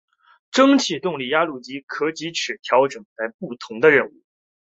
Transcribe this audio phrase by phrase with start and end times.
[0.49, 4.23] 蒸气动力压路机可藉齿比调整来执行不同任务。